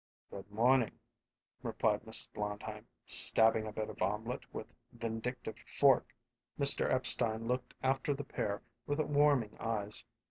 [0.31, 0.93] "Good morning,"
[1.61, 2.27] replied Mrs.
[2.33, 6.07] Blondheim, stabbing a bit of omelet with vindictive fork.
[6.59, 6.91] Mrs.
[6.91, 10.03] Epstein looked after the pair with warming eyes.